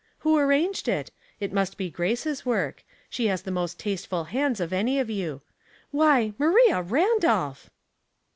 [0.25, 1.11] "Who arranged it?
[1.39, 2.83] It must be Grace's work.
[3.07, 5.41] She has the most tasteful hands of any of you.
[5.91, 7.69] Why, Maria Randolph